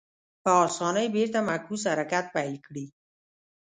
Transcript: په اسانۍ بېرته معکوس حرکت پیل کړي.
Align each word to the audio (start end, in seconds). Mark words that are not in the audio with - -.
په 0.43 0.51
اسانۍ 0.67 1.07
بېرته 1.15 1.39
معکوس 1.47 1.81
حرکت 1.91 2.25
پیل 2.35 2.55
کړي. 2.65 2.85